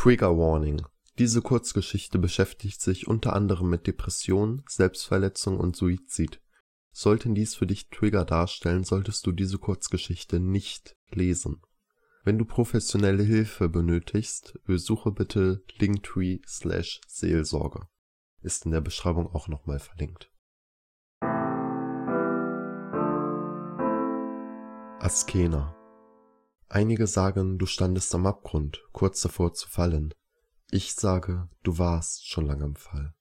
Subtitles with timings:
[0.00, 0.80] Trigger Warning.
[1.18, 6.40] Diese Kurzgeschichte beschäftigt sich unter anderem mit Depression, Selbstverletzung und Suizid.
[6.92, 11.62] Sollten dies für dich Trigger darstellen, solltest du diese Kurzgeschichte nicht lesen.
[12.22, 17.88] Wenn du professionelle Hilfe benötigst, besuche bitte linktree slash Seelsorge.
[18.40, 20.30] Ist in der Beschreibung auch nochmal verlinkt.
[25.00, 25.77] Askena
[26.70, 30.12] Einige sagen, du standest am Abgrund, kurz davor zu fallen.
[30.70, 33.14] Ich sage, du warst schon lange im Fall.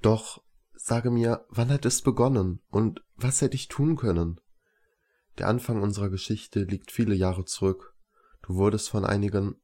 [0.00, 0.42] Doch
[0.74, 4.40] sage mir, wann hat es begonnen und was hätte ich tun können?
[5.36, 7.94] Der Anfang unserer Geschichte liegt viele Jahre zurück.
[8.42, 9.56] Du wurdest von einigen,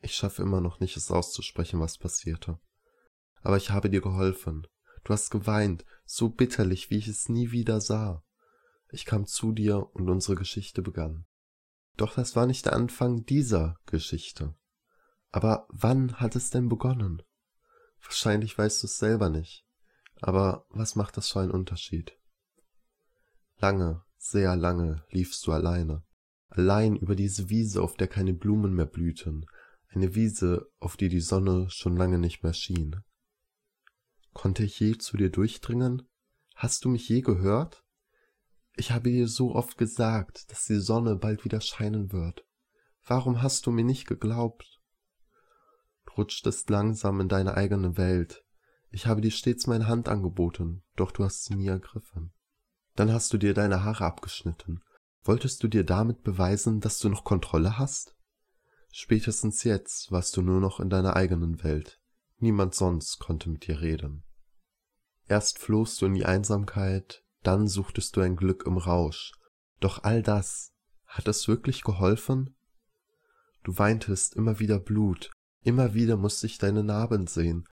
[0.00, 2.60] ich schaffe immer noch nicht es auszusprechen, was passierte.
[3.42, 4.66] Aber ich habe dir geholfen.
[5.02, 8.24] Du hast geweint, so bitterlich, wie ich es nie wieder sah.
[8.90, 11.26] Ich kam zu dir und unsere Geschichte begann.
[11.96, 14.54] Doch das war nicht der Anfang dieser Geschichte.
[15.30, 17.22] Aber wann hat es denn begonnen?
[18.02, 19.64] Wahrscheinlich weißt du es selber nicht.
[20.20, 22.18] Aber was macht das für einen Unterschied?
[23.58, 26.04] Lange, sehr lange liefst du alleine.
[26.48, 29.46] Allein über diese Wiese, auf der keine Blumen mehr blühten.
[29.88, 33.02] Eine Wiese, auf die die Sonne schon lange nicht mehr schien.
[34.32, 36.06] Konnte ich je zu dir durchdringen?
[36.54, 37.85] Hast du mich je gehört?
[38.78, 42.44] Ich habe dir so oft gesagt, dass die Sonne bald wieder scheinen wird.
[43.06, 44.82] Warum hast du mir nicht geglaubt?
[46.04, 48.44] Du rutschtest langsam in deine eigene Welt.
[48.90, 52.32] Ich habe dir stets meine Hand angeboten, doch du hast sie nie ergriffen.
[52.94, 54.82] Dann hast du dir deine Haare abgeschnitten.
[55.24, 58.14] Wolltest du dir damit beweisen, dass du noch Kontrolle hast?
[58.92, 61.98] Spätestens jetzt warst du nur noch in deiner eigenen Welt.
[62.38, 64.22] Niemand sonst konnte mit dir reden.
[65.26, 69.32] Erst flohst du in die Einsamkeit, dann suchtest du ein Glück im Rausch.
[69.78, 70.72] Doch all das,
[71.06, 72.56] hat es wirklich geholfen?
[73.62, 75.30] Du weintest immer wieder Blut,
[75.62, 77.68] immer wieder musste ich deine Narben sehen,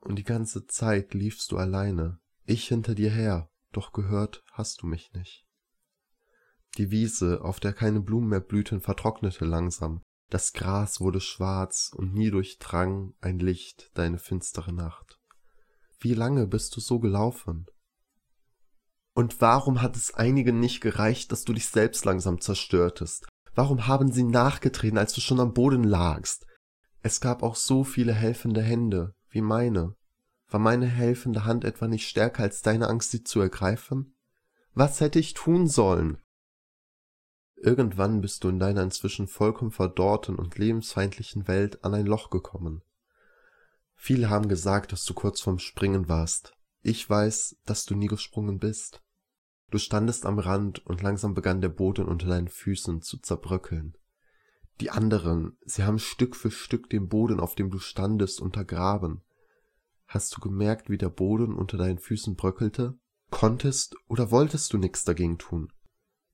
[0.00, 4.86] und die ganze Zeit liefst du alleine, ich hinter dir her, doch gehört hast du
[4.86, 5.46] mich nicht.
[6.78, 12.14] Die Wiese, auf der keine Blumen mehr blühten, vertrocknete langsam, das Gras wurde schwarz und
[12.14, 15.20] nie durchdrang ein Licht deine finstere Nacht.
[16.00, 17.66] Wie lange bist du so gelaufen?
[19.14, 23.26] Und warum hat es einigen nicht gereicht, dass du dich selbst langsam zerstörtest?
[23.54, 26.46] Warum haben sie nachgetreten, als du schon am Boden lagst?
[27.02, 29.96] Es gab auch so viele helfende Hände, wie meine.
[30.48, 34.14] War meine helfende Hand etwa nicht stärker als deine Angst, sie zu ergreifen?
[34.74, 36.18] Was hätte ich tun sollen?
[37.56, 42.82] Irgendwann bist du in deiner inzwischen vollkommen verdorrten und lebensfeindlichen Welt an ein Loch gekommen.
[43.94, 46.54] Viele haben gesagt, dass du kurz vorm Springen warst.
[46.82, 49.02] Ich weiß, dass du nie gesprungen bist.
[49.70, 53.96] Du standest am Rand und langsam begann der Boden unter deinen Füßen zu zerbröckeln.
[54.80, 59.22] Die anderen, sie haben Stück für Stück den Boden, auf dem du standest, untergraben.
[60.06, 62.98] Hast du gemerkt, wie der Boden unter deinen Füßen bröckelte?
[63.30, 65.72] Konntest oder wolltest du nichts dagegen tun?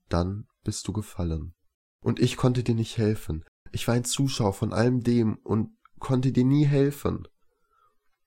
[0.08, 1.54] Dann bist du gefallen.
[2.00, 3.44] Und ich konnte dir nicht helfen.
[3.70, 7.28] Ich war ein Zuschauer von allem dem und konnte dir nie helfen.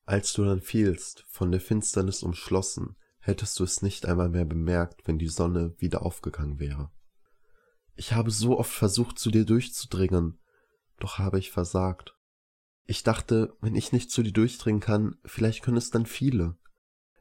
[0.06, 5.08] Als du dann fielst, von der Finsternis umschlossen, hättest du es nicht einmal mehr bemerkt,
[5.08, 6.92] wenn die Sonne wieder aufgegangen wäre.
[7.96, 10.40] Ich habe so oft versucht, zu dir durchzudringen,
[11.00, 12.16] doch habe ich versagt.
[12.86, 16.58] Ich dachte, wenn ich nicht zu dir durchdringen kann, vielleicht können es dann viele.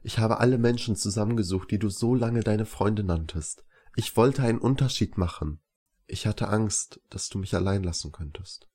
[0.01, 3.63] Ich habe alle Menschen zusammengesucht, die du so lange deine Freunde nanntest.
[3.95, 5.61] Ich wollte einen Unterschied machen.
[6.07, 8.67] Ich hatte Angst, dass du mich allein lassen könntest.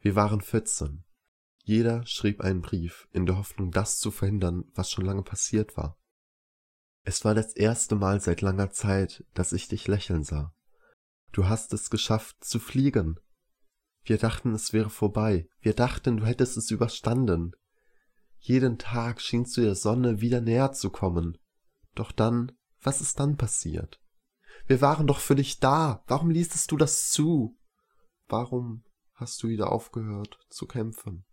[0.00, 1.04] Wir waren vierzehn.
[1.68, 5.98] Jeder schrieb einen Brief, in der Hoffnung, das zu verhindern, was schon lange passiert war.
[7.04, 10.54] Es war das erste Mal seit langer Zeit, dass ich dich lächeln sah.
[11.30, 13.20] Du hast es geschafft zu fliegen.
[14.02, 15.46] Wir dachten, es wäre vorbei.
[15.60, 17.52] Wir dachten, du hättest es überstanden.
[18.38, 21.36] Jeden Tag schienst du der Sonne wieder näher zu kommen.
[21.94, 22.50] Doch dann,
[22.80, 24.00] was ist dann passiert?
[24.66, 26.02] Wir waren doch für dich da.
[26.06, 27.58] Warum ließest du das zu?
[28.26, 31.26] Warum hast du wieder aufgehört zu kämpfen?